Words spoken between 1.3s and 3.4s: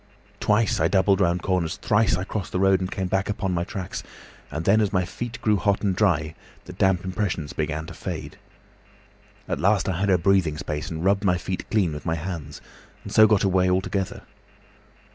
corners, thrice I crossed the road and came back